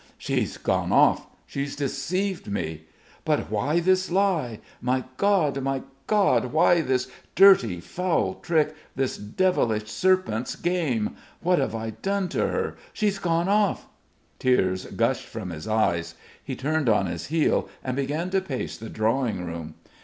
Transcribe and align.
"She's 0.17 0.57
gone 0.57 0.91
off! 0.91 1.27
She's 1.45 1.75
deceived 1.75 2.49
me! 2.51 2.85
But 3.23 3.51
why 3.51 3.79
this 3.79 4.09
lie? 4.09 4.57
My 4.81 5.03
God, 5.17 5.61
my 5.61 5.83
God! 6.07 6.45
Why 6.51 6.81
this 6.81 7.07
dirty, 7.35 7.79
foul 7.79 8.33
trick, 8.41 8.73
this 8.95 9.15
devilish, 9.17 9.91
serpent's 9.91 10.55
game? 10.55 11.11
What 11.41 11.59
have 11.59 11.75
I 11.75 11.91
done 11.91 12.29
to 12.29 12.47
her? 12.47 12.77
She's 12.93 13.19
gone 13.19 13.47
off." 13.47 13.85
Tears 14.39 14.85
gushed 14.85 15.27
from 15.27 15.51
his 15.51 15.67
eyes. 15.67 16.15
He 16.43 16.55
turned 16.55 16.89
on 16.89 17.05
his 17.05 17.27
heel 17.27 17.69
and 17.83 17.95
began 17.95 18.31
to 18.31 18.41
pace 18.41 18.77
the 18.79 18.89
drawing 18.89 19.45
room. 19.45 19.75